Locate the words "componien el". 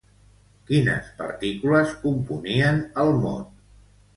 2.07-3.17